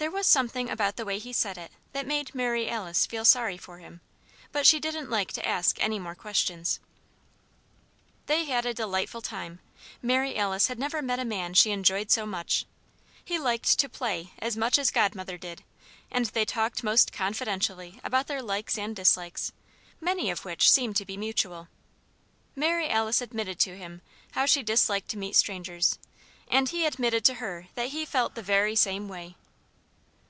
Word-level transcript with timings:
There 0.00 0.10
was 0.10 0.26
something 0.26 0.70
about 0.70 0.96
the 0.96 1.04
way 1.04 1.18
he 1.18 1.30
said 1.30 1.58
it 1.58 1.72
that 1.92 2.06
made 2.06 2.34
Mary 2.34 2.70
Alice 2.70 3.04
feel 3.04 3.26
sorry 3.26 3.58
for 3.58 3.80
him; 3.80 4.00
but 4.50 4.66
she 4.66 4.80
didn't 4.80 5.10
like 5.10 5.30
to 5.34 5.46
ask 5.46 5.76
any 5.78 5.98
more 5.98 6.14
questions. 6.14 6.80
They 8.24 8.46
had 8.46 8.64
a 8.64 8.72
delightful 8.72 9.20
time. 9.20 9.58
Mary 10.00 10.38
Alice 10.38 10.68
had 10.68 10.78
never 10.78 11.02
met 11.02 11.18
a 11.18 11.24
man 11.26 11.52
she 11.52 11.70
enjoyed 11.70 12.10
so 12.10 12.24
much. 12.24 12.64
He 13.22 13.38
liked 13.38 13.78
to 13.78 13.90
"play" 13.90 14.32
as 14.38 14.56
much 14.56 14.78
as 14.78 14.90
Godmother 14.90 15.36
did, 15.36 15.64
and 16.10 16.24
they 16.28 16.46
talked 16.46 16.82
most 16.82 17.12
confidentially 17.12 18.00
about 18.02 18.26
their 18.26 18.40
likes 18.40 18.78
and 18.78 18.96
dislikes, 18.96 19.52
many 20.00 20.30
of 20.30 20.46
which 20.46 20.70
seemed 20.70 20.96
to 20.96 21.04
be 21.04 21.18
mutual. 21.18 21.68
Mary 22.56 22.88
Alice 22.88 23.20
admitted 23.20 23.58
to 23.60 23.76
him 23.76 24.00
how 24.30 24.46
she 24.46 24.62
disliked 24.62 25.10
to 25.10 25.18
meet 25.18 25.36
strangers, 25.36 25.98
and 26.48 26.70
he 26.70 26.86
admitted 26.86 27.22
to 27.26 27.34
her 27.34 27.66
that 27.74 27.90
he 27.90 28.06
felt 28.06 28.34
the 28.34 28.40
very 28.40 28.74
same 28.74 29.06
way. 29.06 29.36